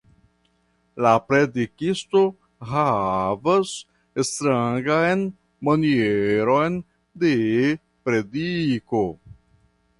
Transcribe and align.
La 1.05 1.09
predikisto 1.25 2.21
havas 2.71 3.75
strangan 4.31 5.23
manieron 5.69 6.81
de 7.25 7.37
prediko. 8.09 9.07